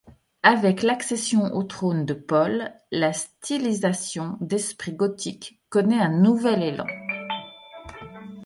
Avec 0.41 0.81
l'accession 0.81 1.53
au 1.55 1.61
trône 1.61 2.07
de 2.07 2.15
Paul, 2.15 2.71
la 2.91 3.13
stylisation 3.13 4.35
d'esprit 4.41 4.93
gothique 4.93 5.61
connaît 5.69 6.01
un 6.01 6.09
nouvel 6.09 6.63
élan. 6.63 6.87